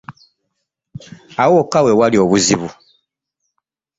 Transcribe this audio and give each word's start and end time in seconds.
Awo 1.41 1.53
wokka 1.55 1.79
we 1.85 1.91
wali 1.99 2.17
obuzibu. 2.23 2.69